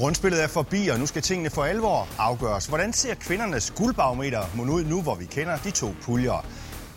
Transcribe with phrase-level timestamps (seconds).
[0.00, 2.66] Grundspillet er forbi, og nu skal tingene for alvor afgøres.
[2.66, 6.46] Hvordan ser kvindernes guldbarometer ud nu, hvor vi kender de to puljer?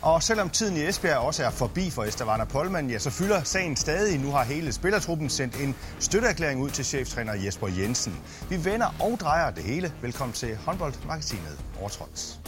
[0.02, 3.76] Og selvom tiden i Esbjerg også er forbi for Estavana Polman, ja, så fylder sagen
[3.76, 4.18] stadig.
[4.18, 8.16] Nu har hele spillertruppen sendt en støtteerklæring ud til cheftræner Jesper Jensen.
[8.50, 9.92] Vi vender og drejer det hele.
[10.02, 12.40] Velkommen til håndboldmagasinet Overtråds.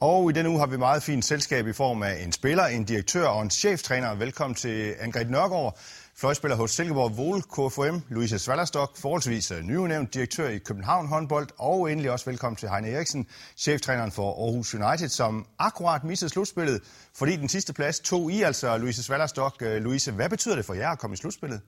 [0.00, 2.84] Og i denne uge har vi meget fint selskab i form af en spiller, en
[2.84, 4.14] direktør og en cheftræner.
[4.14, 5.78] Velkommen til Angrid Nørgaard,
[6.16, 11.92] fløjspiller hos Silkeborg Vol KFM, Louise Svallerstok, forholdsvis øh, nyudnævnt direktør i København håndbold, og
[11.92, 16.80] endelig også velkommen til Heine Eriksen, cheftræneren for Aarhus United, som akkurat missede slutspillet,
[17.14, 19.56] fordi den sidste plads tog I, altså Louise Svallerstok.
[19.62, 21.60] Øh, Louise, hvad betyder det for jer at komme i slutspillet?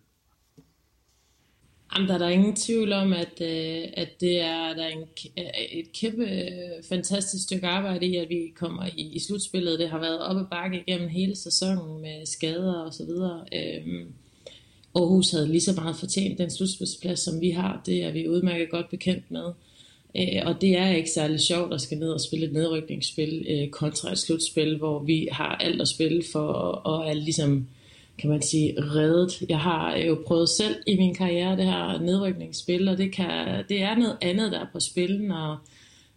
[1.94, 5.04] Jamen, der er der ingen tvivl om, at, øh, at det er, der er en,
[5.38, 9.78] øh, et kæmpe øh, fantastisk stykke arbejde i, at vi kommer i, i slutspillet.
[9.78, 13.44] Det har været op og bakke igennem hele sæsonen med skader og så videre.
[13.52, 14.06] Øhm,
[14.94, 17.82] Aarhus havde lige så meget fortjent den slutspilsplads, som vi har.
[17.86, 19.52] Det er vi udmærket godt bekendt med.
[20.16, 23.68] Øh, og det er ikke særlig sjovt at skal ned og spille et nedrykningsspil øh,
[23.68, 27.66] kontra et slutspil, hvor vi har alt at spille for og, og er ligesom
[28.18, 29.42] kan man sige, reddet.
[29.48, 33.64] Jeg har øh, jo prøvet selv i min karriere det her nedrykningsspil, og det, kan,
[33.68, 35.68] det er noget andet, der er på spil, når,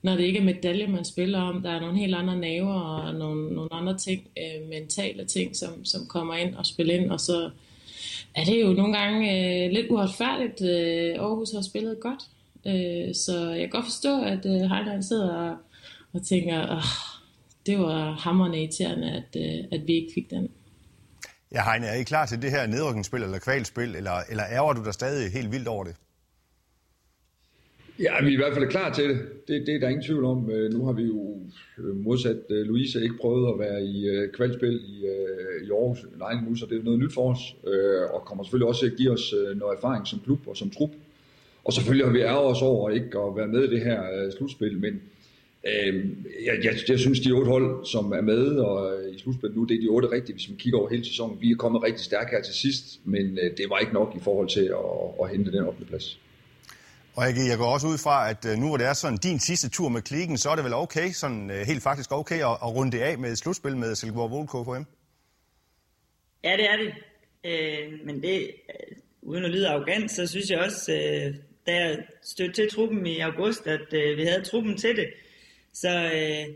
[0.02, 1.62] når det ikke er medalje, man spiller om.
[1.62, 5.86] Der er nogle helt andre naver og nogle, nogle andre ting, øh, mentale ting, som,
[5.86, 7.50] som kommer ind og spiller ind, og så
[8.36, 9.32] er det jo nogle gange
[9.66, 10.62] øh, lidt uretfærdigt.
[10.62, 12.24] Øh, Aarhus har spillet godt,
[12.68, 15.56] øh, så jeg kan godt forstå, at øh, Heiland sidder og,
[16.14, 16.82] og tænker,
[17.66, 20.50] det var hammerende irriterende, at, øh, at vi ikke fik den.
[21.56, 24.84] Ja, Heine, er I klar til det her nedrykningsspil eller kvalspil, eller, eller ærger du
[24.84, 25.96] dig stadig helt vildt over det?
[28.00, 29.20] Ja, vi er i hvert fald klar til det.
[29.48, 30.52] Det, det er der ingen tvivl om.
[30.52, 31.40] Øh, nu har vi jo
[31.78, 35.06] øh, modsat øh, Louise ikke prøvet at være i kvalspil i,
[35.66, 37.56] i Aarhus Nej, nu, så det er noget nyt for os,
[38.14, 40.90] og kommer selvfølgelig også til at give os noget erfaring som klub og som trup.
[41.64, 44.78] Og selvfølgelig har vi ærger os over ikke at være med i det her slutspil,
[44.80, 45.02] men
[45.68, 46.06] Øh,
[46.46, 49.76] jeg, jeg, jeg synes, de otte hold, som er med og i slutspillet nu, det
[49.76, 51.42] er de otte rigtige, hvis man kigger over hele sæsonen.
[51.42, 54.20] Vi er kommet rigtig stærkt her til sidst, men øh, det var ikke nok i
[54.24, 55.86] forhold til at, at hente den 8.
[55.86, 56.20] plads.
[57.16, 59.40] Og jeg, jeg går også ud fra, at øh, nu hvor det er sådan din
[59.40, 62.58] sidste tur med klikken, så er det vel okay, sådan øh, helt faktisk okay at,
[62.66, 64.86] at runde det af med et slutspil med Silkeborg Vol KFM?
[66.44, 66.94] Ja, det er det.
[67.44, 71.36] Øh, men det, øh, uden at lyde arrogant, så synes jeg også, øh,
[71.68, 75.08] da jeg stødte til truppen i august, at øh, vi havde truppen til det.
[75.74, 76.56] Så øh,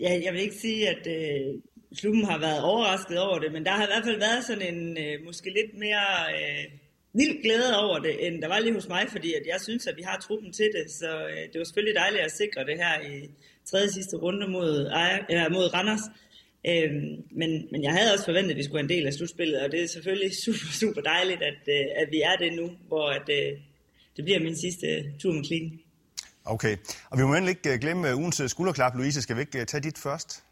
[0.00, 1.60] ja, jeg vil ikke sige, at øh,
[1.96, 4.98] klubben har været overrasket over det, men der har i hvert fald været sådan en
[4.98, 6.64] øh, måske lidt mere øh,
[7.12, 9.96] vild glæde over det, end der var lige hos mig, fordi at jeg synes, at
[9.96, 10.90] vi har truppen til det.
[10.90, 13.30] Så øh, det var selvfølgelig dejligt at sikre det her i
[13.64, 16.06] tredje sidste runde mod, Ejer, eller mod Randers.
[16.66, 19.60] Øhm, men, men jeg havde også forventet, at vi skulle være en del af slutspillet,
[19.60, 23.08] og det er selvfølgelig super, super dejligt, at, øh, at vi er det nu, hvor
[23.08, 23.58] at, øh,
[24.16, 24.86] det bliver min sidste
[25.18, 25.80] tur med klingen.
[26.44, 26.76] Okay,
[27.10, 28.94] og vi må endelig ikke øh, glemme øh, ugens øh, skulderklap.
[28.94, 30.42] Louise, skal vi ikke tage dit først?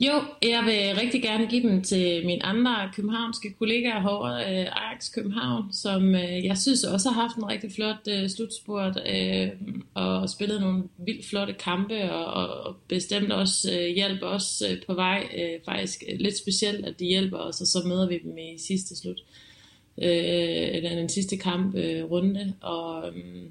[0.00, 5.72] Jo, jeg vil rigtig gerne give den til mine andre københavnske kollegaer herovre, Ajax København,
[5.72, 8.96] som jeg synes også har haft en rigtig flot slutspurt
[9.94, 15.28] og spillet nogle vildt flotte kampe og, bestemt også hjælp os på vej.
[15.64, 19.24] faktisk lidt specielt, at de hjælper os, og så møder vi dem i sidste slut.
[19.96, 21.74] eller den sidste kamp
[22.10, 23.50] runde, og øhm,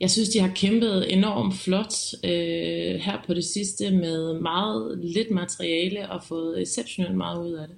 [0.00, 1.94] jeg synes, de har kæmpet enormt flot
[2.24, 7.68] øh, her på det sidste med meget lidt materiale og fået exceptionelt meget ud af
[7.68, 7.76] det.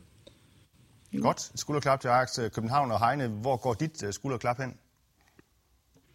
[1.23, 1.51] Godt.
[1.55, 3.29] Skulderklap til Ajax øh, København og Heine.
[3.29, 4.75] Hvor går dit øh, skulderklap hen?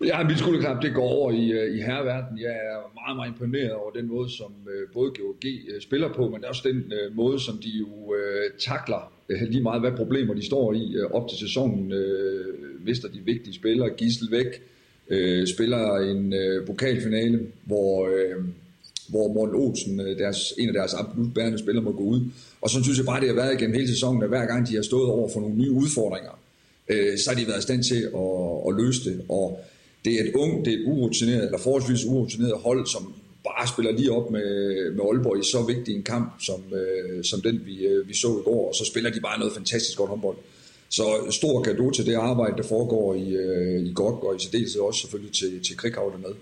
[0.06, 2.40] Ja, mit skulderklap det går over i, øh, i herreverden.
[2.40, 4.53] Jeg er meget, meget imponeret over den måde, som
[4.94, 5.44] både GOG
[5.81, 8.16] spiller på, men også den måde, som de jo uh,
[8.59, 11.91] takler lige meget, hvad problemer de står i op til sæsonen.
[11.91, 14.61] Uh, mister de vigtige spillere, Gissel væk,
[15.09, 18.44] øh, spiller en øh, pokalfinale, hvor, øh,
[19.09, 22.22] hvor Morten Olsen, øh, deres, en af deres absolut bærende spillere, må gå ud.
[22.61, 24.76] Og så synes jeg bare, det har været igennem hele sæsonen, at hver gang de
[24.76, 26.40] har stået over for nogle nye udfordringer,
[26.90, 29.22] øh, så har de været i stand til at, at løse det.
[29.29, 29.59] Og
[30.06, 33.14] det er et ung, det er et urutineret, eller forholdsvis urutineret hold, som
[33.44, 34.50] bare spiller lige op med,
[34.91, 38.28] med Aalborg i så vigtig en kamp, som, øh, som den vi, øh, vi så
[38.28, 40.38] i går, og så spiller de bare noget fantastisk godt håndbold.
[40.90, 44.82] Så stor gave til det arbejde, der foregår i, øh, i godt, og i særdeleshed
[44.82, 46.34] også selvfølgelig til, til Krighav med.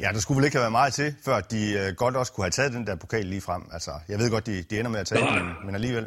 [0.00, 2.44] Ja, der skulle vel ikke have været meget til, før de øh, godt også kunne
[2.44, 3.62] have taget den der pokal lige frem.
[3.72, 6.06] Altså, jeg ved godt, de, de ender med at tage den, men, men alligevel.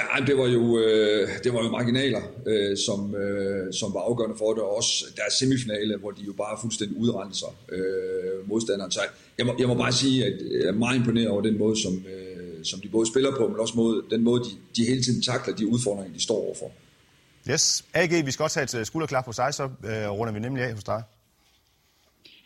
[0.00, 4.36] Ja, det var jo, øh, det var jo marginaler, øh, som, øh, som var afgørende
[4.38, 8.90] for det, og også deres semifinale, hvor de jo bare fuldstændig udrendte sig øh, modstanderen.
[8.90, 9.00] Så
[9.38, 11.92] jeg må, jeg må bare sige, at jeg er meget imponeret over den måde, som,
[11.92, 12.23] øh,
[12.64, 15.54] som de både spiller på, men også måde, den måde, de, de hele tiden takler
[15.54, 16.70] de udfordringer, de står overfor.
[17.50, 17.84] Yes.
[17.94, 20.64] AG, vi skal også have et øh, skulderklap hos dig, så øh, runder vi nemlig
[20.64, 21.02] af hos dig.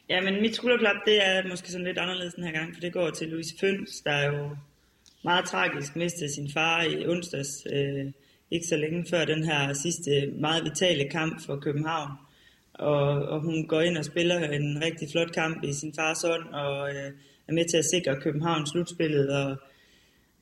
[0.09, 2.93] Ja, men mit skulderklap, det er måske sådan lidt anderledes den her gang, for det
[2.93, 4.56] går til Louise Føns, der er jo
[5.25, 8.06] meget tragisk mistede sin far i onsdags, øh,
[8.50, 12.11] ikke så længe før den her sidste meget vitale kamp for København.
[12.75, 16.49] Og, og hun går ind og spiller en rigtig flot kamp i sin fars ånd,
[16.49, 17.12] og øh,
[17.49, 19.31] er med til at sikre København slutspillet.
[19.31, 19.56] Og,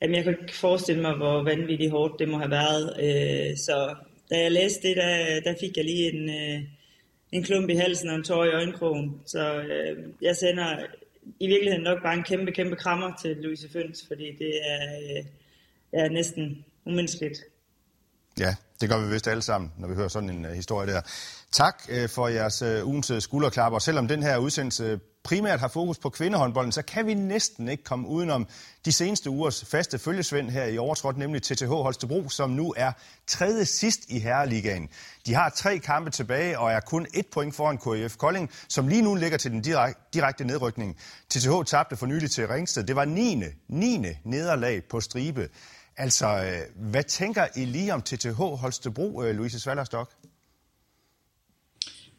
[0.01, 2.85] jamen, jeg kan ikke forestille mig, hvor vanvittigt hårdt det må have været.
[2.99, 3.95] Øh, så
[4.29, 6.61] da jeg læste det, der, der fik jeg lige en, øh,
[7.31, 9.21] en klump i halsen og en tår i øjenkrogen.
[9.25, 10.77] Så øh, jeg sender
[11.39, 15.23] i virkeligheden nok bare en kæmpe, kæmpe krammer til Louise Føns, fordi det er, øh,
[15.93, 17.39] er næsten umenneskeligt.
[18.39, 21.01] Ja, det gør vi vist alle sammen, når vi hører sådan en uh, historie der.
[21.51, 23.79] Tak uh, for jeres uh, ugens skulderklapper.
[23.79, 28.07] Selvom den her udsendelse primært har fokus på kvindehåndbolden, så kan vi næsten ikke komme
[28.07, 28.47] udenom
[28.85, 32.91] de seneste ugers faste følgesvend her i overtrådt, nemlig TTH Holstebro, som nu er
[33.27, 34.89] tredje sidst i Herreligaen.
[35.25, 39.01] De har tre kampe tilbage og er kun et point foran KIF Kolding, som lige
[39.01, 39.61] nu ligger til den
[40.13, 40.97] direkte nedrykning.
[41.29, 42.83] TTH tabte for nylig til Ringsted.
[42.83, 43.43] Det var 9.
[43.67, 44.05] 9.
[44.23, 45.49] nederlag på stribe.
[45.97, 50.09] Altså, øh, hvad tænker I lige om TTH Holstebro, øh, Louise Svallerstok?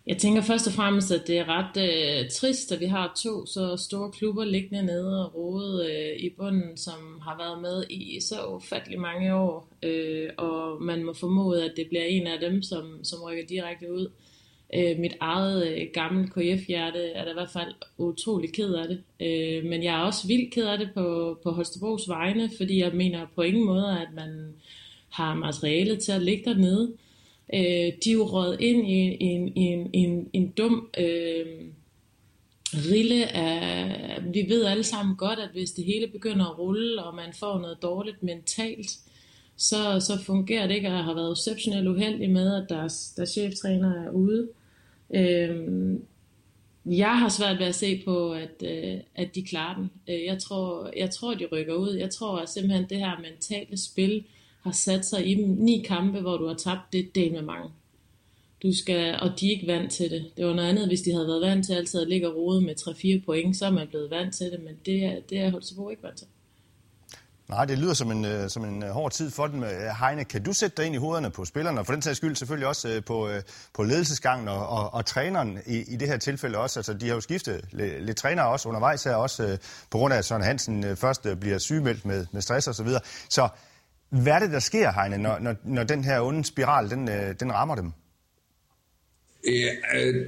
[0.08, 3.46] Jeg tænker først og fremmest, at det er ret øh, trist, at vi har to
[3.46, 8.20] så store klubber liggende nede og rode øh, i bunden, som har været med i
[8.20, 9.69] så ufattelig mange år.
[9.82, 13.93] Øh, og man må formode, at det bliver en af dem, som, som rykker direkte
[13.93, 14.10] ud.
[14.75, 19.02] Øh, mit eget øh, gamle KF-hjerte er da i hvert fald utrolig ked af det.
[19.20, 22.93] Øh, men jeg er også vildt ked af det på, på Holstebros vegne, fordi jeg
[22.94, 24.54] mener på ingen måde, at man
[25.08, 26.93] har materiale til at ligge dernede.
[27.55, 31.47] Øh, de er jo røget ind i en, en, en, en dum øh,
[32.73, 34.23] rille af...
[34.33, 37.59] Vi ved alle sammen godt, at hvis det hele begynder at rulle, og man får
[37.59, 38.91] noget dårligt mentalt,
[39.56, 43.31] så, så fungerer det ikke, og jeg har været exceptionelt uheldig med, at deres, deres
[43.31, 44.49] cheftræner er ude.
[45.15, 45.67] Øh,
[46.87, 49.91] jeg har svært ved at se på, at, øh, at de klarer den.
[50.09, 51.95] Øh, jeg, tror, jeg tror, de rykker ud.
[51.95, 54.25] Jeg tror at simpelthen, det her mentale spil
[54.69, 55.49] har sat sig i dem.
[55.49, 57.70] Ni kampe, hvor du har tabt, det er del med mange.
[58.62, 60.31] Du skal, og de er ikke vant til det.
[60.37, 62.61] Det var noget andet, hvis de havde været vant til altid at ligge og rode
[62.61, 62.75] med
[63.20, 65.88] 3-4 point, så er man blevet vant til det, men det er, det er Holstebro
[65.88, 66.26] ikke vant til.
[67.49, 69.62] Nej, det lyder som en, øh, som en øh, hård tid for dem.
[69.62, 69.70] Øh,
[70.00, 72.37] Heine, kan du sætte dig ind i hovederne på spillerne, og for den sags skyld
[72.37, 73.31] selvfølgelig også på,
[73.75, 76.79] på ledelsesgangen og, og, og træneren i, i det her tilfælde også?
[76.79, 79.59] Altså, de har jo skiftet lidt, lidt træner også undervejs her, også
[79.91, 83.00] på grund af, at Søren Hansen først bliver sygemeldt med, med stress og så videre.
[83.29, 83.49] Så
[84.10, 87.34] hvad er det, der sker, Heine, når, når, når den her onde spiral, den, øh,
[87.40, 87.93] den rammer dem?
[89.46, 90.26] Ja, øh,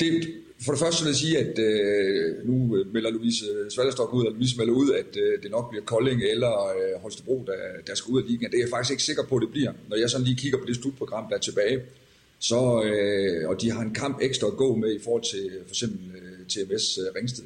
[0.00, 0.34] det,
[0.64, 4.58] for det første vil jeg sige, at øh, nu melder Louise Svalderstok ud, eller Louise
[4.58, 7.52] melder ud, at øh, det nok bliver Kolding eller øh, Holstebro, der,
[7.86, 8.50] der skal ud af ligaen.
[8.50, 9.72] Det er jeg faktisk ikke sikker på, at det bliver.
[9.88, 11.80] Når jeg sådan lige kigger på det slutprogram, der er tilbage,
[12.38, 15.70] så, øh, og de har en kamp ekstra at gå med i forhold til for
[15.70, 17.44] eksempel øh, TMS øh, Ringsted.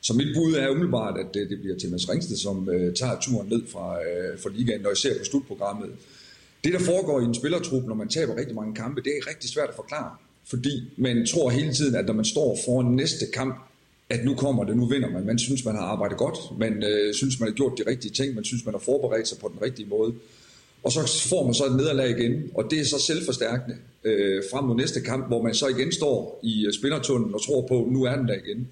[0.00, 3.48] Så mit bud er umiddelbart, at det, det bliver Thomas Ringsted, som øh, tager turen
[3.48, 5.90] ned fra, øh, fra ligaen, når jeg ser på slutprogrammet.
[6.64, 9.50] Det, der foregår i en spillertrup, når man taber rigtig mange kampe, det er rigtig
[9.50, 10.10] svært at forklare
[10.50, 13.54] fordi man tror hele tiden, at når man står foran næste kamp,
[14.10, 15.26] at nu kommer det, nu vinder man.
[15.26, 18.34] Man synes, man har arbejdet godt, man øh, synes, man har gjort de rigtige ting,
[18.34, 20.14] man synes, man har forberedt sig på den rigtige måde.
[20.82, 24.64] Og så får man så et nederlag igen, og det er så selvforstærkende øh, frem
[24.64, 28.04] mod næste kamp, hvor man så igen står i øh, spillertunnelen og tror på, nu
[28.04, 28.68] er den der igen.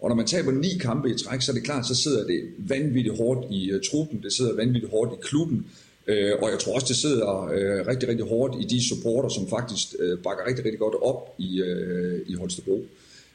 [0.00, 2.40] Og når man taber ni kampe i træk, så er det klart, så sidder det
[2.58, 5.66] vanvittigt hårdt i uh, truppen, det sidder vanvittigt hårdt i klubben,
[6.08, 9.48] Øh, og jeg tror også, det sidder øh, rigtig, rigtig hårdt i de supporter, som
[9.48, 12.84] faktisk øh, bakker rigtig, rigtig godt op i, øh, i Holstebro.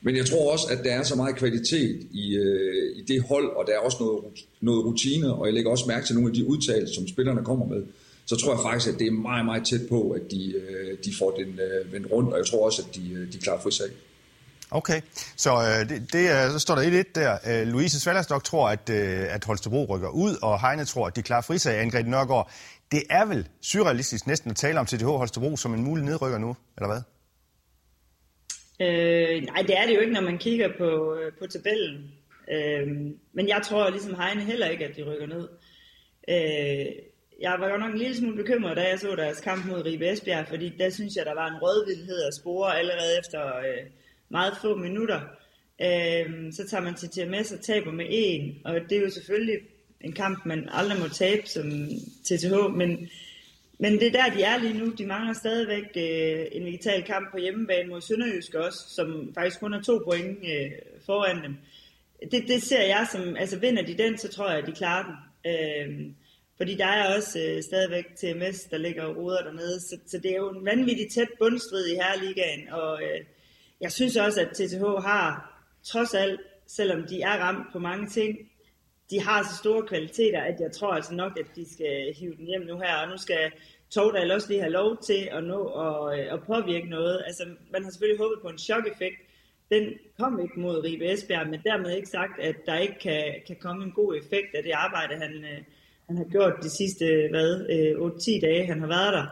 [0.01, 3.55] Men jeg tror også, at der er så meget kvalitet i, øh, i det hold,
[3.55, 4.23] og der er også noget,
[4.61, 7.65] noget rutine, og jeg lægger også mærke til nogle af de udtalelser, som spillerne kommer
[7.65, 7.83] med.
[8.25, 11.13] Så tror jeg faktisk, at det er meget, meget tæt på, at de, øh, de
[11.19, 13.87] får den øh, vendt rundt, og jeg tror også, at de, øh, de klarer frisag.
[14.73, 15.01] Okay,
[15.35, 17.37] så øh, det, det, så står der 1-1 der.
[17.47, 21.21] Øh, Louise Svallerstok tror, at, øh, at Holstebro rykker ud, og Heine tror, at de
[21.21, 22.51] klarer frisag af Angrid Nørgaard.
[22.91, 26.55] Det er vel surrealistisk næsten at tale om TTH Holstebro som en mulig nedrykker nu,
[26.77, 27.01] eller hvad?
[28.87, 32.11] Øh, nej, det er det jo ikke, når man kigger på, øh, på tabellen.
[32.51, 32.87] Øh,
[33.33, 35.47] men jeg tror ligesom Heine heller ikke, at de rykker ned.
[36.29, 36.85] Øh,
[37.41, 40.11] jeg var godt nok en lille smule bekymret, da jeg så deres kamp mod Ribe
[40.11, 43.57] Esbjerg, fordi der synes jeg, der var en rødvildhed at spore allerede efter...
[43.57, 43.85] Øh,
[44.31, 45.21] meget få minutter.
[45.81, 49.59] Øh, så tager man til TMS og taber med en, og det er jo selvfølgelig
[50.01, 51.89] en kamp, man aldrig må tabe som
[52.23, 53.09] TTH, men,
[53.79, 54.91] men det er der, de er lige nu.
[54.91, 59.73] De mangler stadigvæk øh, en vital kamp på hjemmebane mod Sønderjysk også, som faktisk kun
[59.73, 60.71] har to point øh,
[61.05, 61.55] foran dem.
[62.31, 65.05] Det, det ser jeg som, altså vinder de den, så tror jeg, at de klarer
[65.05, 65.15] den.
[65.51, 66.11] Øh,
[66.57, 70.31] fordi der er også øh, stadigvæk TMS, der ligger og ruder dernede, så, så det
[70.31, 73.25] er jo en vanvittig tæt bundstrid i Herreligaen, og øh,
[73.81, 75.47] jeg synes også, at TTH har,
[75.83, 78.37] trods alt, selvom de er ramt på mange ting,
[79.09, 82.45] de har så store kvaliteter, at jeg tror altså nok, at de skal hive den
[82.45, 83.51] hjem nu her, og nu skal
[83.91, 87.23] Tordal altså også lige have lov til at nå og, og øh, påvirke noget.
[87.25, 89.19] Altså, man har selvfølgelig håbet på en chok-effekt.
[89.71, 89.83] Den
[90.19, 93.83] kom ikke mod Ribe Esbjerg, men dermed ikke sagt, at der ikke kan, kan komme
[93.83, 95.61] en god effekt af det arbejde, han, øh,
[96.07, 99.25] han har gjort de sidste hvad, øh, 8-10 dage, han har været der.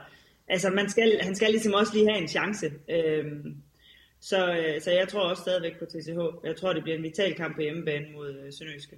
[0.48, 2.72] Altså, man skal, han skal ligesom også lige have en chance.
[2.90, 3.56] Øhm,
[4.22, 4.40] så,
[4.84, 6.20] så jeg tror også stadigvæk på TCH.
[6.44, 8.96] Jeg tror, det bliver en vital kamp på hjemmebane mod Sønderjyske.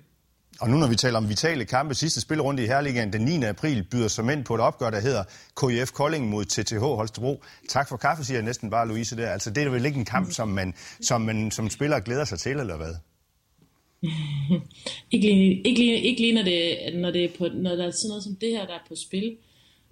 [0.60, 3.46] Og nu når vi taler om vitale kampe, sidste spilrunde i Herligaen den 9.
[3.46, 5.24] april byder som ind på et opgør, der hedder
[5.60, 7.44] KIF Kolding mod TTH Holstebro.
[7.70, 9.30] Tak for kaffe, siger jeg næsten bare Louise der.
[9.30, 12.40] Altså det er vel ikke en kamp, som man som, man, som spiller glæder sig
[12.40, 12.96] til, eller hvad?
[15.12, 17.92] ikke, lige, ikke, lige, ikke lige når, det, når, det er på, når der er
[17.92, 19.38] sådan noget som det her, der er på spil.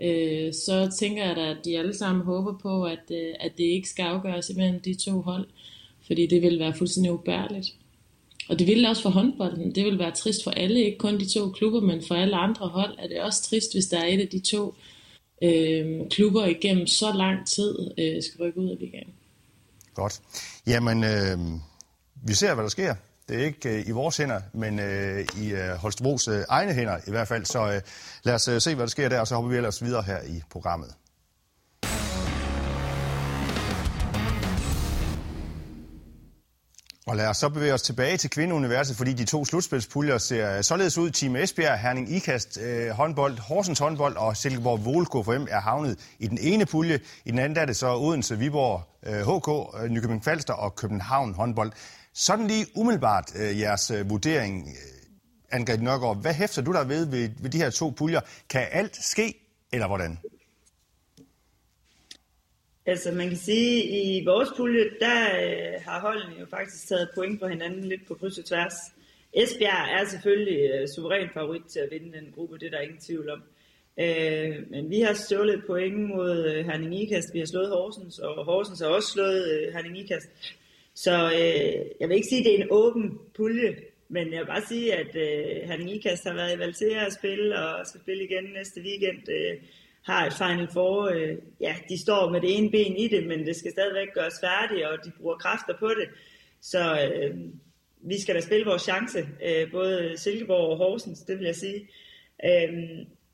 [0.01, 3.63] Øh, så tænker jeg da, at de alle sammen håber på, at, øh, at det
[3.63, 5.47] ikke skal afgøres imellem de to hold.
[6.07, 7.67] Fordi det vil være fuldstændig ubærligt.
[8.49, 9.75] Og det ville også for håndbolden.
[9.75, 12.67] Det vil være trist for alle, ikke kun de to klubber, men for alle andre
[12.67, 14.75] hold er det også trist, hvis der er et af de to
[15.43, 19.13] øh, klubber igennem så lang tid øh, skal rykke ud af ligaen.
[19.93, 20.21] Godt.
[20.67, 21.37] Jamen, øh,
[22.27, 22.95] vi ser, hvad der sker.
[23.29, 26.97] Det er ikke øh, i vores hænder, men øh, i øh, Holstebros øh, egne hænder
[27.07, 27.45] i hvert fald.
[27.45, 27.81] Så øh,
[28.23, 30.21] lad os øh, se, hvad der sker der, og så hopper vi ellers videre her
[30.21, 30.93] i programmet.
[37.07, 40.63] Og lad os så bevæge os tilbage til kvindeuniverset, fordi de to slutspilspuljer ser øh,
[40.63, 41.09] således ud.
[41.09, 46.27] Team Esbjerg, Herning Ikast øh, håndbold, Horsens håndbold og Silkeborg Vole KFM er havnet i
[46.27, 46.99] den ene pulje.
[47.25, 51.33] I den anden er det så Odense, Viborg, øh, HK, øh, Nykøbing Falster og København
[51.33, 51.71] håndbold.
[52.13, 54.99] Sådan lige umiddelbart øh, jeres øh, vurdering, øh,
[55.51, 56.21] Angrid Nørgaard.
[56.21, 58.21] Hvad hæfter du der ved, ved ved de her to puljer?
[58.49, 59.33] Kan alt ske,
[59.73, 60.17] eller hvordan?
[62.85, 67.09] Altså man kan sige, at i vores pulje, der øh, har holdene jo faktisk taget
[67.15, 68.73] point på hinanden lidt på kryds og tværs.
[69.33, 72.99] Esbjerg er selvfølgelig øh, suveræn favorit til at vinde den gruppe, det er der ingen
[72.99, 73.41] tvivl om.
[73.99, 78.45] Øh, men vi har stjålet point mod øh, Herning Ikast, vi har slået Horsens, og
[78.45, 80.29] Horsens har også slået øh, Herning Ikast.
[81.03, 83.75] Så øh, jeg vil ikke sige, at det er en åben pulje,
[84.09, 87.59] men jeg vil bare sige, at øh, Herning Ikast har været i Valtea at spille,
[87.59, 89.29] og skal spille igen næste weekend.
[89.29, 89.57] Øh,
[90.01, 91.09] har et Final Four.
[91.09, 94.39] Øh, ja, de står med det ene ben i det, men det skal stadigvæk gøres
[94.43, 96.09] færdigt, og de bruger kræfter på det.
[96.61, 97.37] Så øh,
[98.01, 101.89] vi skal da spille vores chance, øh, både Silkeborg og Horsens, det vil jeg sige.
[102.45, 102.73] Øh,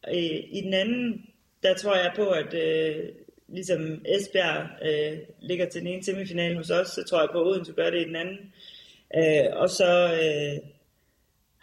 [0.08, 1.26] øh, I den anden,
[1.64, 3.10] der tror jeg på, at øh,
[3.48, 7.48] ligesom Esbjerg øh, ligger til den ene semifinal hos os, så tror jeg på, at
[7.48, 8.40] Odense gør det i den anden.
[9.18, 9.92] Øh, og så
[10.24, 10.70] øh,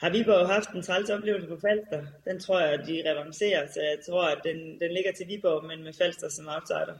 [0.03, 2.03] har Viborg haft en træls oplevelse på Falster.
[2.25, 5.85] Den tror jeg, de revancerer, så jeg tror, at den, den ligger til Viborg, men
[5.85, 6.97] med Falster som outsider.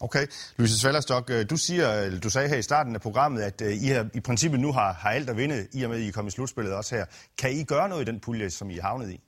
[0.00, 0.26] Okay.
[0.56, 3.86] Louise Svallerstok, øh, du, siger, du sagde her i starten af programmet, at øh, I
[3.86, 6.12] har, i princippet nu har, har alt at vinde, i og med, at I er
[6.12, 7.04] kommet i slutspillet også her.
[7.38, 9.20] Kan I gøre noget i den pulje, som I er havnet i?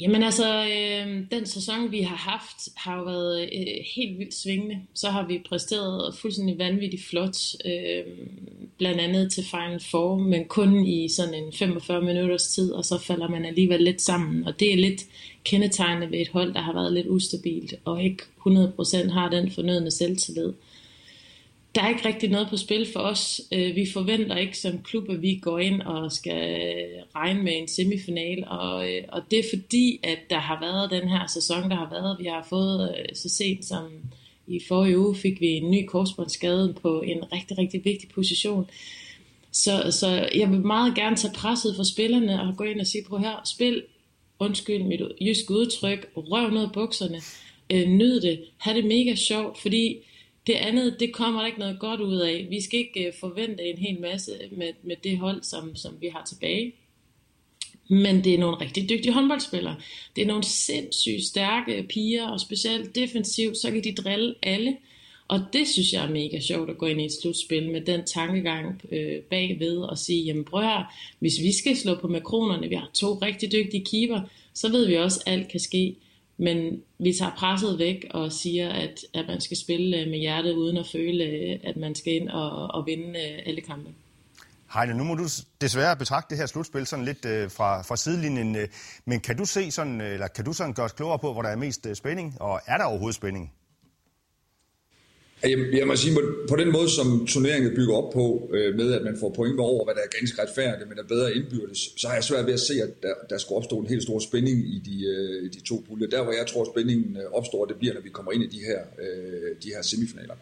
[0.00, 4.80] Jamen altså, øh, den sæson vi har haft, har jo været øh, helt vildt svingende.
[4.94, 8.04] Så har vi præsteret fuldstændig vanvittigt flot, øh,
[8.78, 12.98] blandt andet til Final Four, men kun i sådan en 45 minutters tid, og så
[12.98, 14.46] falder man alligevel lidt sammen.
[14.46, 15.02] Og det er lidt
[15.44, 19.90] kendetegnende ved et hold, der har været lidt ustabilt, og ikke 100% har den fornødne
[19.90, 20.52] selvtillid
[21.76, 23.40] der er ikke rigtig noget på spil for os.
[23.52, 26.68] Øh, vi forventer ikke som klub, at vi går ind og skal
[27.14, 31.08] regne med en semifinal, og, øh, og det er fordi, at der har været den
[31.08, 32.16] her sæson, der har været.
[32.20, 33.84] Vi har fået øh, så sent som
[34.46, 38.70] i forrige uge, fik vi en ny korsbåndsskade på en rigtig, rigtig vigtig position.
[39.52, 43.04] Så, så jeg vil meget gerne tage presset for spillerne og gå ind og sige,
[43.08, 43.82] prøv her, spil,
[44.38, 47.20] undskyld mit jyske udtryk, røv ned bukserne,
[47.70, 49.96] øh, nyd det, have det mega sjovt, fordi
[50.46, 52.46] det andet, det kommer der ikke noget godt ud af.
[52.50, 56.08] Vi skal ikke øh, forvente en hel masse med, med det hold, som, som vi
[56.08, 56.72] har tilbage.
[57.88, 59.76] Men det er nogle rigtig dygtige håndboldspillere.
[60.16, 64.76] Det er nogle sindssygt stærke piger, og specielt defensivt, så kan de drille alle.
[65.28, 68.04] Og det synes jeg er mega sjovt at gå ind i et slutspil med den
[68.04, 72.74] tankegang øh, bagved og sige, jamen prøv her, hvis vi skal slå på makronerne, vi
[72.74, 74.20] har to rigtig dygtige keeper,
[74.54, 75.96] så ved vi også, at alt kan ske.
[76.38, 80.52] Men vi tager presset væk og siger, at, at man skal spille øh, med hjertet
[80.52, 83.90] uden at føle, øh, at man skal ind og, og vinde øh, alle kampe.
[84.74, 85.24] Heine, nu må du
[85.60, 88.56] desværre betragte det her slutspil sådan lidt øh, fra, fra sidelinjen.
[89.04, 91.48] Men kan du se sådan, eller kan du sådan gøre os klogere på, hvor der
[91.48, 92.36] er mest spænding?
[92.40, 93.52] Og er der overhovedet spænding?
[95.42, 99.02] Jeg, jeg må sige, på den måde, som turneringen bygger op på, øh, med at
[99.02, 102.14] man får point over, hvad der er ganske retfærdigt, men er bedre indbyrdes, så har
[102.14, 104.82] jeg svært ved at se, at der, der skulle opstå en helt stor spænding i
[104.86, 106.08] de, øh, de to puljer.
[106.08, 108.60] Der, hvor jeg tror, spændingen øh, opstår, det bliver, når vi kommer ind i de
[108.68, 110.34] her, øh, de her semifinaler.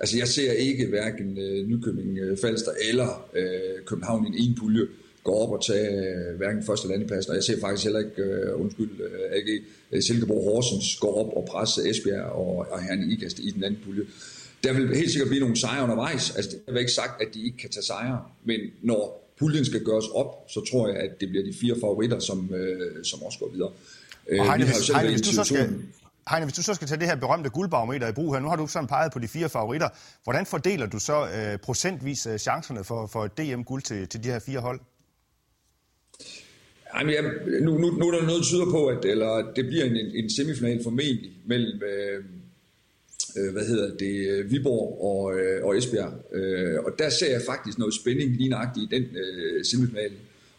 [0.00, 4.86] Altså, jeg ser ikke hverken øh, Nykøbing øh, Falster eller øh, København i en pulje
[5.24, 8.22] gå op og tage øh, hverken første eller anden og jeg ser faktisk heller ikke,
[8.22, 13.38] øh, undskyld, øh, AG, Silkeborg Horsens gå op og presse Esbjerg og, og Herning Ikast
[13.38, 14.02] i den anden pulje.
[14.64, 16.36] Der vil helt sikkert blive nogle sejre undervejs.
[16.36, 19.84] Altså, det er ikke sagt, at de ikke kan tage sejre, men når puljen skal
[19.84, 23.38] gøres op, så tror jeg, at det bliver de fire favoritter, som, øh, som også
[23.38, 23.70] går videre.
[24.38, 25.74] Og Heine, hvis, Heine, hvis, du så skal,
[26.30, 28.56] Heine, hvis du så skal tage det her berømte guldbarometer i brug her, nu har
[28.56, 29.88] du sådan peget på de fire favoritter.
[30.24, 34.60] Hvordan fordeler du så øh, procentvis chancerne for, for DM-guld til, til de her fire
[34.60, 34.80] hold?
[36.98, 37.24] Jamen, jeg,
[37.60, 40.30] nu, nu, nu er der noget, der tyder på, at eller, det bliver en, en
[40.30, 42.24] semifinal formentlig mellem, øh,
[43.38, 46.12] øh, hvad hedder det, Viborg og, øh, og Esbjerg.
[46.34, 50.10] Øh, og der ser jeg faktisk noget spænding lige nøjagtigt i den øh, semifinal.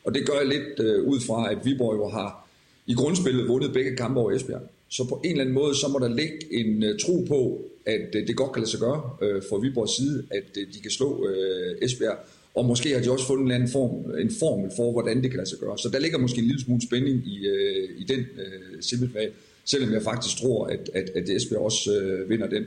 [0.04, 2.48] Og det gør jeg lidt øh, ud fra, at Viborg jo har
[2.88, 4.62] i grundspillet vundet begge kampe over Esbjerg.
[4.90, 8.16] Så på en eller anden måde, så må der ligge en øh, tro på, at
[8.16, 10.92] øh, det godt kan lade sig gøre øh, fra Viborgs side, at øh, de kan
[10.92, 12.18] slå øh, Esbjerg.
[12.56, 15.38] Og måske har de også fundet en, anden form, en formel for, hvordan det kan
[15.38, 15.78] lade sig gøre.
[15.78, 19.32] Så der ligger måske en lille smule spænding i, øh, i den øh, semifinal,
[19.66, 22.66] selvom jeg faktisk tror, at, at, at Esbjerg også øh, vinder den.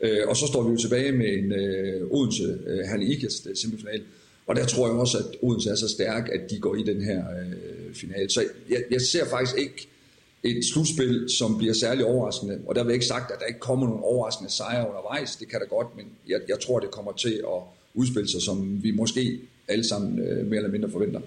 [0.00, 3.56] Øh, og så står vi jo tilbage med en øh, Odense øh, Herle Ikast øh,
[3.56, 4.02] semifinal.
[4.46, 7.02] Og der tror jeg også, at Odense er så stærk, at de går i den
[7.02, 8.30] her øh, finale.
[8.30, 9.88] Så jeg, jeg ser faktisk ikke
[10.42, 12.60] et slutspil, som bliver særlig overraskende.
[12.66, 15.36] Og der vil jeg ikke sagt, at der ikke kommer nogen overraskende sejre undervejs.
[15.36, 17.62] Det kan der godt, men jeg, jeg tror, det kommer til at
[17.94, 21.20] udspille sig, som vi måske alle sammen øh, mere eller mindre forventer.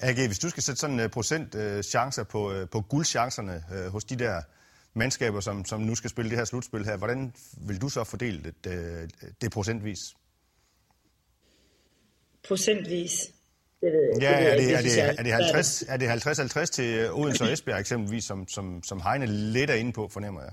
[0.00, 3.62] AG, hvis du skal sætte sådan en uh, procent uh, chancer på, uh, på guldchancerne
[3.70, 4.40] uh, hos de der
[4.94, 7.32] mandskaber, som, som nu skal spille det her slutspil her, hvordan
[7.66, 9.98] vil du så fordele det, uh, det procentvis?
[12.48, 13.32] Procentvis?
[13.80, 14.22] Det ved jeg.
[14.22, 16.08] Ja, er det, er, det, er, det 50, er det
[16.62, 20.42] 50-50 til Odense og Esbjerg eksempelvis, som, som, som Heine lidt er inde på, fornemmer
[20.42, 20.52] jeg?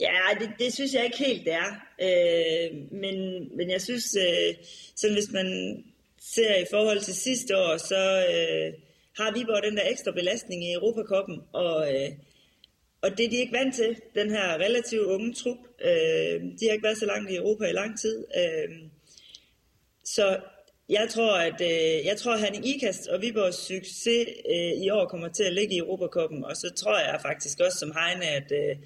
[0.00, 1.70] Ja, det, det synes jeg ikke helt, det er.
[2.02, 3.16] Øh, men,
[3.56, 4.54] men jeg synes, øh,
[4.96, 5.78] sådan hvis man
[6.20, 8.72] ser i forhold til sidste år, så øh,
[9.18, 12.10] har Viborg den der ekstra belastning i Europakoppen, og, øh,
[13.02, 15.58] og det er de ikke vant til, den her relativt unge trup.
[15.80, 18.24] Øh, de har ikke været så langt i Europa i lang tid.
[18.36, 18.76] Øh,
[20.04, 20.40] så
[20.88, 25.06] jeg tror, at øh, jeg tror, at Henning Ikast og Viborgs succes øh, i år
[25.06, 28.52] kommer til at ligge i Europakoppen, og så tror jeg faktisk også som Heine, at
[28.52, 28.76] øh,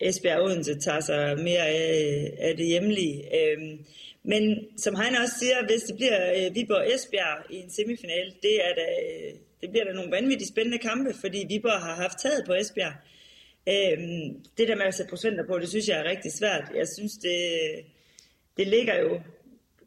[0.00, 3.16] Esbjerg Odense tager sig mere af, af det hjemlige.
[3.36, 3.78] Øhm,
[4.22, 8.54] men som Heine også siger, hvis det bliver øh, Viborg Esbjerg i en semifinal, det,
[8.66, 12.44] er da, øh, det bliver da nogle vanvittigt spændende kampe, fordi Viborg har haft taget
[12.46, 12.94] på Esbjerg.
[13.68, 16.64] Øhm, det der med at sætte procenter på, det synes jeg er rigtig svært.
[16.74, 17.38] Jeg synes, det,
[18.56, 19.20] det ligger jo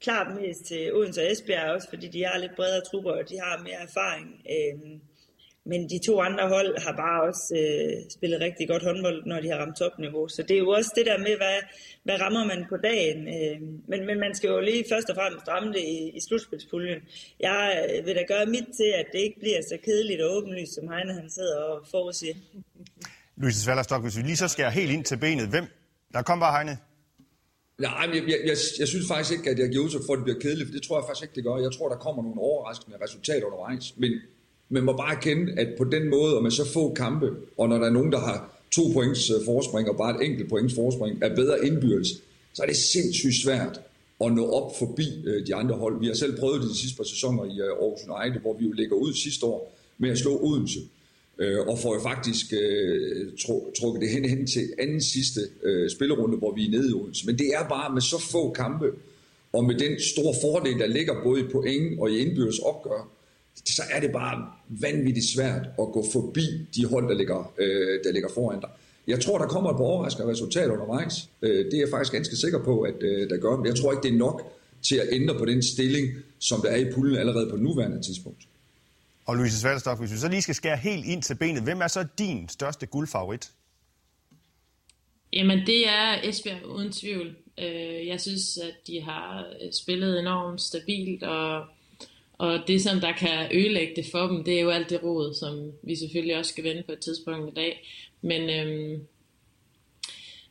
[0.02, 3.40] klart mest til Odense og Esbjerg, også fordi de har lidt bredere trupper, og de
[3.40, 4.42] har mere erfaring.
[4.56, 5.02] Øhm,
[5.66, 9.50] men de to andre hold har bare også øh, spillet rigtig godt håndbold, når de
[9.52, 10.28] har ramt topniveau.
[10.28, 11.58] Så det er jo også det der med, hvad,
[12.04, 13.20] hvad rammer man på dagen.
[13.36, 17.00] Øh, men, men man skal jo lige først og fremmest ramme det i, i slutspilspuljen.
[17.40, 20.74] Jeg øh, vil da gøre mit til, at det ikke bliver så kedeligt og åbenlyst,
[20.76, 22.36] som Heine han sidder og forudsiger.
[23.38, 25.48] Louise Svallerstock, hvis vi lige så skærer helt ind til benet.
[25.50, 25.66] Hvem?
[26.14, 26.78] Der kom bare Heine.
[27.80, 30.18] Nej, men jeg, jeg, jeg, jeg synes faktisk ikke, at jeg giver udtryk for, at
[30.20, 31.56] det bliver kedeligt, for det tror jeg faktisk ikke, det gør.
[31.68, 33.86] Jeg tror, der kommer nogle overraskende resultater undervejs.
[33.98, 34.12] Men
[34.74, 37.78] man må bare kende, at på den måde, og med så få kampe, og når
[37.78, 41.24] der er nogen, der har to points øh, forspring, og bare et enkelt points forspring,
[41.24, 42.08] er bedre indbyrdes,
[42.54, 43.82] så er det sindssygt svært
[44.26, 46.00] at nå op forbi øh, de andre hold.
[46.00, 48.66] Vi har selv prøvet det de sidste par sæsoner i øh, Aarhus United, hvor vi
[48.66, 50.80] jo ligger ud sidste år med at slå Odense
[51.40, 53.28] øh, og får jo faktisk øh,
[53.80, 57.26] trukket det hen, hen til anden sidste øh, spillerunde, hvor vi er nede i Odense.
[57.26, 58.92] Men det er bare med så få kampe,
[59.54, 63.10] og med den store fordel, der ligger både i point og i indbyrdes opgør,
[63.66, 68.12] så er det bare vanvittigt svært at gå forbi de hold, der ligger, øh, der
[68.12, 68.70] ligger foran dig.
[69.08, 71.30] Jeg tror, der kommer et par overraskende resultater undervejs.
[71.42, 73.56] Øh, det er jeg faktisk ganske sikker på, at øh, der gør.
[73.58, 76.08] Men jeg tror ikke, det er nok til at ændre på den stilling,
[76.40, 78.48] som der er i puljen allerede på nuværende tidspunkt.
[79.26, 81.88] Og Louise Svalstok, hvis vi så lige skal skære helt ind til benet, hvem er
[81.88, 83.52] så din største guldfavorit?
[85.34, 87.36] Jamen, det er Esbjerg uden tvivl.
[87.60, 91.66] Øh, jeg synes, at de har spillet enormt stabilt, og,
[92.44, 95.34] og det, som der kan ødelægge det for dem, det er jo alt det råd,
[95.34, 97.88] som vi selvfølgelig også skal vende på et tidspunkt i dag.
[98.22, 99.08] Men øhm,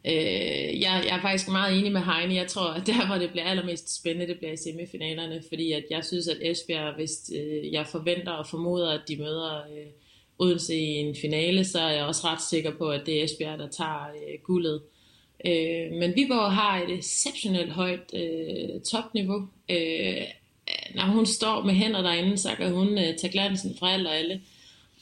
[0.05, 2.35] Øh, jeg, jeg er faktisk meget enig med Heine.
[2.35, 5.85] Jeg tror, at der, hvor det bliver allermest spændende, det bliver i semifinalerne, fordi at
[5.91, 9.87] jeg synes, at Esbjerg, hvis øh, jeg forventer og formoder, at de møder øh,
[10.39, 13.59] Odense i en finale, så er jeg også ret sikker på, at det er Esbjerg,
[13.59, 14.83] der tager øh, guldet.
[15.47, 19.49] Øh, men Viborg har et exceptionelt højt øh, topniveau.
[19.71, 20.23] Øh,
[20.95, 24.17] når hun står med hænder derinde, så kan hun øh, tage glansen fra alt og
[24.17, 24.41] alle.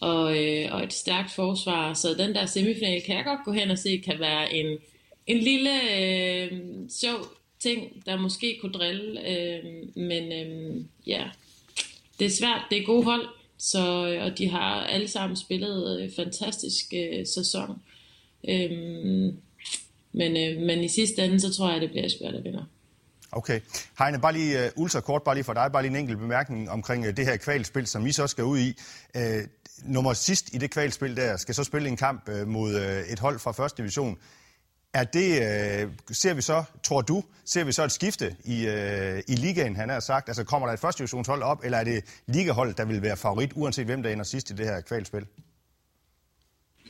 [0.01, 1.95] Og, øh, og et stærkt forsvar.
[1.95, 4.79] Så den der semifinal kan jeg godt gå hen og se, kan være en,
[5.27, 6.53] en lille øh,
[6.89, 7.27] sjov
[7.59, 9.29] ting, der måske kunne drille.
[9.29, 9.65] Øh,
[9.95, 11.25] men øh, ja,
[12.19, 12.63] det er svært.
[12.71, 13.27] Det er gode hold.
[13.59, 17.83] Så, øh, og de har alle sammen spillet øh, fantastisk øh, sæson.
[18.49, 18.71] Øh,
[20.13, 22.65] men, øh, men i sidste ende, så tror jeg, det bliver Esbjerg, der vinder.
[23.33, 23.61] Okay.
[23.99, 26.71] Heine, bare lige uh, ultra kort, bare lige for dig, bare lige en enkelt bemærkning
[26.71, 28.79] omkring uh, det her kvalspil, som I så skal ud i.
[29.15, 29.23] Uh,
[29.85, 33.19] nummer sidst i det kvalspil der skal så spille en kamp uh, mod uh, et
[33.19, 34.19] hold fra første division.
[34.95, 35.31] Er det,
[35.85, 39.77] uh, ser vi så, tror du, ser vi så et skifte i, uh, i ligaen,
[39.77, 40.29] han har sagt?
[40.29, 43.53] Altså kommer der et første divisionshold op, eller er det ligahold, der vil være favorit,
[43.55, 45.27] uanset hvem der ender sidst i det her kvalspil?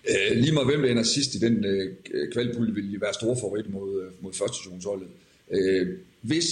[0.08, 1.96] Øh, lige meget hvem der ender sidst i den øh,
[2.32, 5.08] kvalpulje, vil de være store favorit mod, mod første divisionsholdet.
[5.50, 5.88] Øh,
[6.20, 6.46] hvis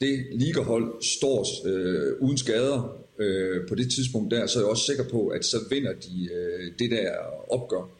[0.00, 4.84] det ligahold står øh, uden skader øh, på det tidspunkt der, så er jeg også
[4.84, 7.10] sikker på, at så vinder de øh, det der
[7.48, 7.90] opgør.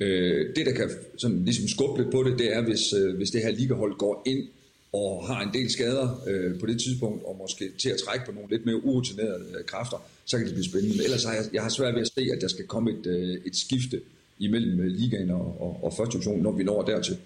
[0.00, 3.30] Øh, det, der kan sådan ligesom skubbe lidt på det, det er, hvis, øh, hvis
[3.30, 4.48] det her ligahold går ind
[4.92, 8.32] og har en del skader øh, på det tidspunkt, og måske til at trække på
[8.32, 10.96] nogle lidt mere urutinerede øh, kræfter, så kan det blive spændende.
[10.96, 13.06] Men ellers har jeg, jeg har svært ved at se, at der skal komme et,
[13.06, 14.00] øh, et skifte
[14.38, 17.16] imellem øh, ligaen og, og, og første division, når vi når dertil.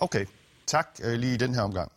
[0.00, 0.26] Okay,
[0.66, 1.92] tak øh, lige i den her omgang.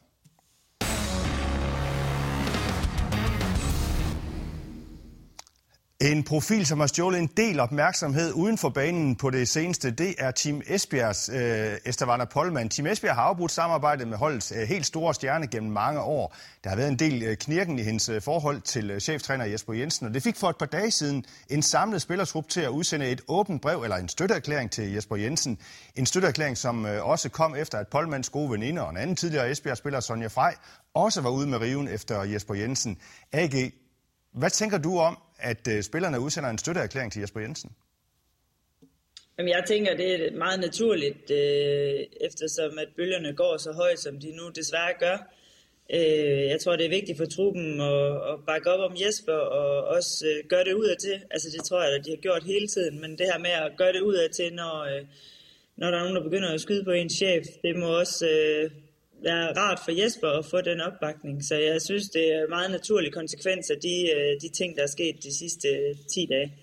[6.02, 10.16] En profil, som har stjålet en del opmærksomhed uden for banen på det seneste, det
[10.18, 12.70] er Team Esbjergs øh, Estavana Polman.
[12.70, 16.36] Team Esbjerg har afbrudt samarbejdet med holdets øh, helt store stjerne gennem mange år.
[16.64, 19.74] Der har været en del øh, knirken i hendes øh, forhold til øh, cheftræner Jesper
[19.74, 23.10] Jensen, og det fik for et par dage siden en samlet spillertrup til at udsende
[23.10, 25.58] et åbent brev eller en støtteerklæring til Jesper Jensen.
[25.96, 29.52] En støtteerklæring, som øh, også kom efter, at Polmans gode veninde og en anden tidligere
[29.52, 30.56] Esbjerg-spiller, Sonja Frej,
[30.94, 32.98] også var ude med riven efter Jesper Jensen.
[33.32, 33.72] AG,
[34.32, 37.72] hvad tænker du om, at øh, spillerne udsender en støtteerklæring til Jesper Jensen?
[39.38, 44.20] Jamen, jeg tænker, det er meget naturligt, øh, eftersom at bølgerne går så højt, som
[44.20, 45.18] de nu desværre gør.
[45.94, 49.88] Øh, jeg tror, det er vigtigt for truppen at, at bakke op om Jesper og
[49.96, 51.22] også øh, gøre det ud af til.
[51.32, 53.72] Altså, det tror jeg, at de har gjort hele tiden, men det her med at
[53.78, 55.06] gøre det ud af til, når, øh,
[55.76, 58.72] når der er nogen, der begynder at skyde på en chef, det må også øh,
[59.24, 61.46] være rart for Jesper at få den opbakning.
[61.46, 64.88] Så jeg synes, det er meget naturlig konsekvens af de, øh, de ting, der er
[64.88, 65.68] sket de sidste
[66.14, 66.54] 10 dage.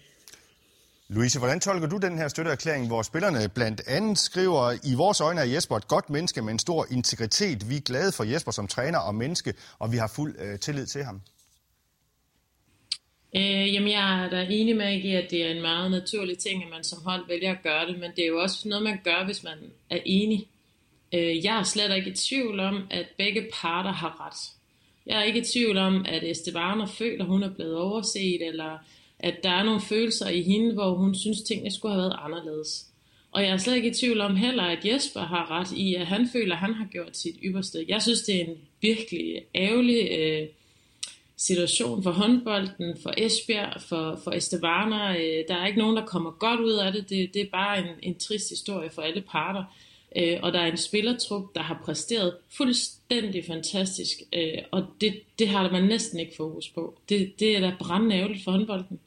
[1.08, 5.40] Louise, hvordan tolker du den her støtteerklæring, hvor spillerne blandt andet skriver, i vores øjne
[5.40, 7.70] er Jesper et godt menneske med en stor integritet.
[7.70, 10.86] Vi er glade for Jesper som træner og menneske, og vi har fuld øh, tillid
[10.86, 11.20] til ham.
[13.36, 16.64] Øh, jamen, jeg er da enig med i, at det er en meget naturlig ting,
[16.64, 18.98] at man som hold vælger at gøre det, men det er jo også noget, man
[19.04, 19.58] gør, hvis man
[19.90, 20.48] er enig.
[21.14, 24.52] Øh, jeg er slet ikke i tvivl om, at begge parter har ret.
[25.06, 28.78] Jeg er ikke i tvivl om, at Estebana føler, at hun er blevet overset, eller
[29.18, 32.18] at der er nogle følelser i hende, hvor hun synes, at tingene skulle have været
[32.18, 32.86] anderledes.
[33.32, 36.06] Og jeg er slet ikke i tvivl om heller, at Jesper har ret i, at
[36.06, 37.84] han føler, at han har gjort sit ypperste.
[37.88, 40.48] Jeg synes, det er en virkelig ærgerlig øh,
[41.36, 45.12] situation for håndbolden, for Esbjerg, for, for Estevana.
[45.12, 47.10] Øh, der er ikke nogen, der kommer godt ud af det.
[47.10, 49.64] Det, det er bare en, en trist historie for alle parter.
[50.16, 55.48] Øh, og der er en spillertrup, der har præsteret fuldstændig fantastisk, øh, og det, det
[55.48, 56.98] har man næsten ikke fokus på.
[57.08, 59.00] Det, det er da brændende ærgerligt for håndbolden.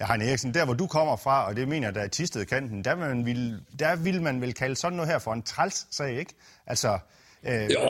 [0.00, 2.48] Ja, Heine Eriksen, der hvor du kommer fra, og det mener jeg, der er tistet
[2.48, 5.86] kanten, der, man vil, der vil man vel kalde sådan noget her for en træls
[5.90, 6.34] sag, ikke?
[6.66, 6.98] Altså,
[7.44, 7.88] øh, jo.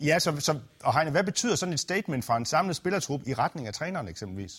[0.00, 3.34] Ja, så, så, og Heine, hvad betyder sådan et statement fra en samlet spillertrup i
[3.34, 4.52] retning af træneren eksempelvis?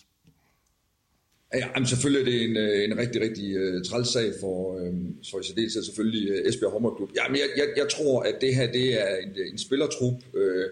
[1.54, 4.94] Ja, jamen selvfølgelig er det en, øh, en rigtig, rigtig uh, træls sag for, uh,
[5.32, 7.10] for i særdeleshed selvfølgelig uh, Esbjerg Håndboldklub.
[7.18, 10.66] Jamen, jeg, jeg, jeg tror, at det her det er en, en spillertrup, uh,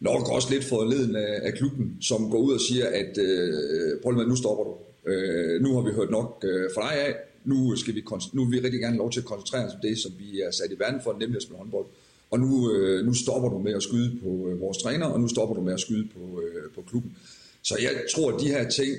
[0.00, 4.12] nok også lidt forleden af, af klubben, som går ud og siger, at uh, prøv
[4.28, 4.74] nu stopper du.
[5.10, 7.14] Uh, nu har vi hørt nok uh, fra dig af.
[7.44, 9.98] Nu, skal vi, nu vil vi rigtig gerne lov til at koncentrere os om det,
[9.98, 11.86] som vi er sat i verden for, nemlig at spille håndbold.
[12.30, 15.28] Og nu, uh, nu stopper du med at skyde på uh, vores træner, og nu
[15.28, 17.16] stopper du med at skyde på, uh, på klubben.
[17.62, 18.90] Så jeg tror, at de her ting,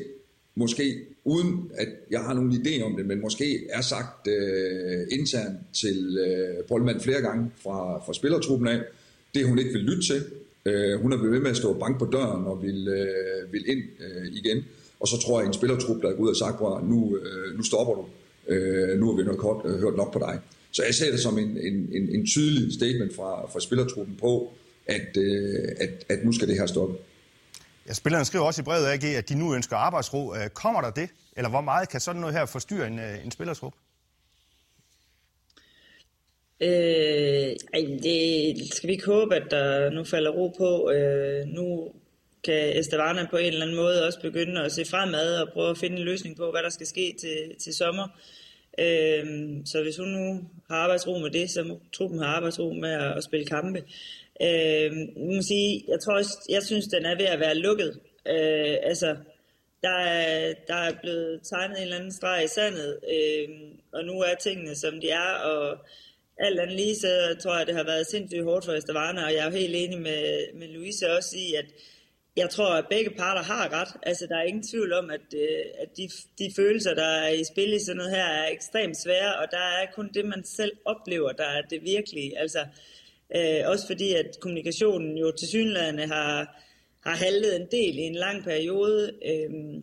[0.55, 5.59] måske uden at jeg har nogen idé om det, men måske er sagt øh, internt
[5.73, 8.81] til øh, Polman flere gange fra, fra spillertruppen af,
[9.35, 10.23] det hun ikke vil lytte til.
[10.65, 13.69] Øh, hun er blevet ved med at stå bank på døren og vil, øh, vil
[13.69, 14.65] ind øh, igen.
[14.99, 17.57] Og så tror jeg, at en spillertruppe, der er gået og sagt, at nu, øh,
[17.57, 18.05] nu stopper du.
[18.53, 20.39] Øh, nu har vi nok kort, øh, hørt nok på dig.
[20.71, 24.53] Så jeg ser det som en, en, en, en tydelig statement fra, fra spillertruppen på,
[24.85, 26.95] at, øh, at, at nu skal det her stoppe.
[27.87, 30.35] Ja, spillerne skriver også i brevet AG, at de nu ønsker arbejdsro.
[30.35, 31.09] Øh, kommer der det?
[31.37, 33.71] Eller hvor meget kan sådan noget her forstyrre en, øh, en en ro?
[36.61, 37.55] Øh,
[38.03, 40.91] det skal vi ikke håbe, at der nu falder ro på.
[40.91, 41.91] Øh, nu
[42.43, 45.77] kan Estavana på en eller anden måde også begynde at se fremad og prøve at
[45.77, 48.07] finde en løsning på, hvad der skal ske til, til sommer.
[48.79, 49.25] Øh,
[49.65, 53.17] så hvis hun nu har arbejdsro med det, så må truppen have arbejdsro med at,
[53.17, 53.83] at spille kampe.
[54.41, 57.99] Øh, må sige, jeg tror også, jeg synes, den er ved at være lukket.
[58.27, 59.15] Øh, altså,
[59.81, 63.49] der er, der er blevet tegnet en eller anden streg i sandet, øh,
[63.93, 65.77] og nu er tingene, som de er, og
[66.39, 69.39] alt andet lige, så tror jeg, det har været sindssygt hårdt for Estavana, og jeg
[69.39, 71.65] er jo helt enig med, med Louise også i, at
[72.35, 73.87] jeg tror, at begge parter har ret.
[74.03, 77.43] Altså, der er ingen tvivl om, at, øh, at de, de følelser, der er i
[77.43, 80.71] spil i sådan noget her, er ekstremt svære, og der er kun det, man selv
[80.85, 82.39] oplever, der er det virkelige.
[82.39, 82.59] Altså,
[83.35, 86.61] øh, også fordi, at kommunikationen jo til synlædende har,
[87.05, 89.11] har haltet en del i en lang periode.
[89.25, 89.81] Øh,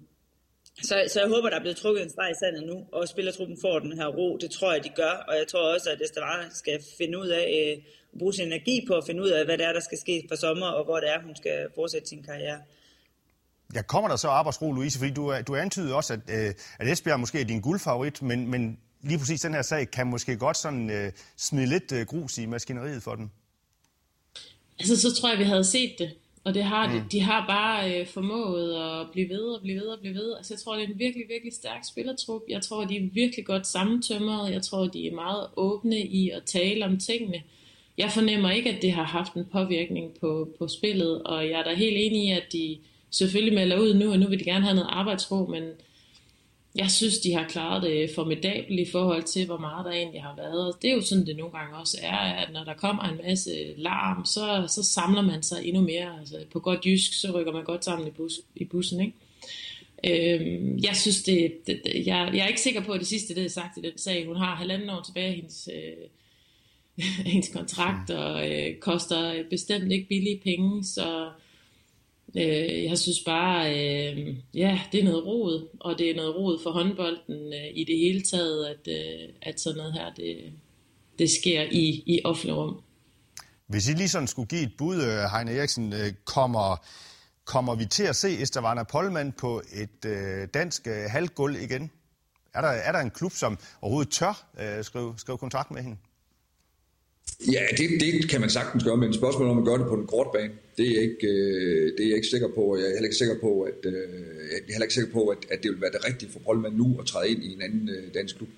[0.82, 3.58] så, så jeg håber, der er blevet trukket en streg i sandet nu, og spillertruppen
[3.60, 4.36] får den her ro.
[4.36, 7.76] Det tror jeg, de gør, og jeg tror også, at Estavara skal finde ud af,
[7.78, 7.82] øh,
[8.18, 10.36] bruge sin energi på at finde ud af, hvad det er, der skal ske for
[10.36, 12.58] sommer, og hvor det er, hun skal fortsætte sin karriere.
[13.74, 14.98] Ja, kommer der så arbejdsro, Louise?
[14.98, 18.78] Fordi du, du antyder også, at, øh, at Esbjerg måske er din guldfavorit, men, men
[19.02, 22.46] lige præcis den her sag kan måske godt sådan øh, smide lidt øh, grus i
[22.46, 23.32] maskineriet for den.
[24.78, 26.10] Altså, så tror jeg, vi havde set det.
[26.44, 26.92] Og det har, mm.
[26.92, 30.36] de, de har bare øh, formået at blive ved og blive ved og blive ved.
[30.36, 32.42] Altså jeg tror, det er en virkelig, virkelig stærk spillertrup.
[32.48, 34.52] Jeg tror, de er virkelig godt sammentømret.
[34.52, 37.42] Jeg tror, de er meget åbne i at tale om tingene.
[37.98, 41.64] Jeg fornemmer ikke, at det har haft en påvirkning på, på spillet, og jeg er
[41.64, 42.78] da helt enig i, at de
[43.10, 45.62] selvfølgelig melder ud nu, og nu vil de gerne have noget arbejdsro, men
[46.74, 50.36] jeg synes, de har klaret det formidabelt i forhold til, hvor meget der egentlig har
[50.36, 50.74] været.
[50.82, 53.50] Det er jo sådan, det nogle gange også er, at når der kommer en masse
[53.76, 56.18] larm, så, så samler man sig endnu mere.
[56.20, 59.14] Altså, på godt jysk, så rykker man godt sammen i, bus, i bussen, ikke?
[60.04, 63.34] Øhm, jeg synes, det, det, det jeg, jeg er ikke sikker på, at det sidste,
[63.34, 64.26] det er sagt i den sag.
[64.26, 70.08] Hun har halvanden år tilbage af hendes, øh, hendes kontrakt, og øh, koster bestemt ikke
[70.08, 71.30] billige penge, så
[72.36, 76.62] Øh, jeg synes bare, øh, ja, det er noget rod, og det er noget rod
[76.62, 80.52] for håndbolden øh, i det hele taget, at, øh, at sådan noget her, det,
[81.18, 82.80] det sker i, i offentlig rum.
[83.66, 86.86] Hvis I lige sådan skulle give et bud, øh, Heine Eriksen, øh, kommer,
[87.44, 91.90] kommer vi til at se Estavana Polman på et øh, dansk øh, halvgulv igen?
[92.54, 95.96] Er der, er der en klub, som overhovedet tør øh, skrive, skrive kontrakt med hende?
[97.40, 100.06] Ja, det, det kan man sagtens gøre, men spørgsmålet om at gøre det på den
[100.06, 102.76] korte bane, det er, ikke, øh, det er jeg ikke sikker på.
[102.76, 103.92] Jeg er heller ikke sikker på, at, øh,
[104.52, 106.72] jeg er heller ikke sikker på, at, at det vil være det rigtige for Polman
[106.72, 108.48] nu at træde ind i en anden øh, dansk klub.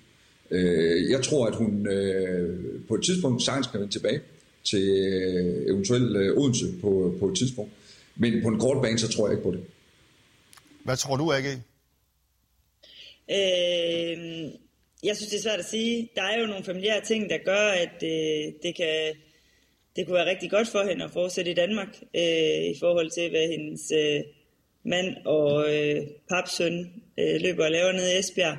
[0.51, 4.21] Øh, jeg tror, at hun øh, på et tidspunkt sagtens kan vende tilbage
[4.63, 7.71] til øh, eventuelt øh, Odense på, på et tidspunkt.
[8.15, 9.63] Men på en kort bane, så tror jeg ikke på det.
[10.83, 11.45] Hvad tror du, AG?
[13.31, 14.51] Øh,
[15.05, 16.09] jeg synes, det er svært at sige.
[16.15, 19.15] Der er jo nogle familiære ting, der gør, at øh, det kan
[19.95, 23.29] det kunne være rigtig godt for hende at fortsætte i Danmark øh, i forhold til,
[23.29, 24.21] hvad hendes øh,
[24.83, 26.75] mand og øh, papsøn
[27.19, 28.57] øh, løber og laver nede i Esbjerg.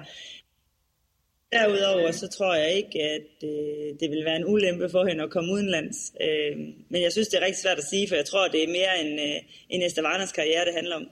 [1.52, 5.30] Derudover så tror jeg ikke, at øh, det vil være en ulempe for hende at
[5.30, 5.96] komme udenlands.
[6.20, 6.56] Øh,
[6.90, 8.92] men jeg synes, det er rigtig svært at sige, for jeg tror, det er mere
[9.04, 11.06] en, øh, en Estavanas karriere, det handler om.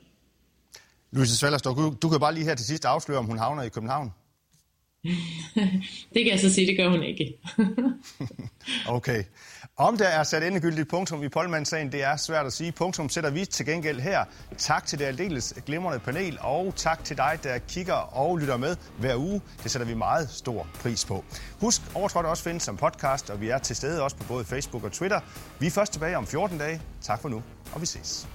[1.12, 3.68] Louise Svallerstorff, du, du kan bare lige her til sidst afsløre, om hun havner i
[3.68, 4.10] København
[6.14, 7.38] det kan jeg så sige, det gør hun ikke.
[8.96, 9.24] okay.
[9.76, 12.72] Om der er sat endegyldigt punktum i Polmandssagen, det er svært at sige.
[12.72, 14.24] Punktum sætter vi til gengæld her.
[14.58, 18.76] Tak til det aldeles glimrende panel, og tak til dig, der kigger og lytter med
[18.98, 19.40] hver uge.
[19.62, 21.24] Det sætter vi meget stor pris på.
[21.60, 24.84] Husk, Overtrådt også findes som podcast, og vi er til stede også på både Facebook
[24.84, 25.20] og Twitter.
[25.60, 26.80] Vi er først tilbage om 14 dage.
[27.02, 28.28] Tak for nu, og vi ses.